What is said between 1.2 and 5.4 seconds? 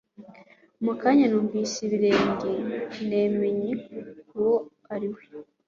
numvise ibirenge, namenye uwo ari we.